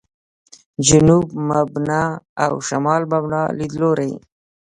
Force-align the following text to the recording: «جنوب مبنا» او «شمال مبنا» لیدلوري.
«جنوب 0.87 1.25
مبنا» 1.49 2.03
او 2.43 2.53
«شمال 2.67 3.01
مبنا» 3.11 3.41
لیدلوري. 3.57 4.11